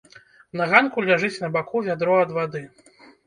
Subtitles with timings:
[0.59, 2.65] На ганку ляжыць на баку вядро ад вады.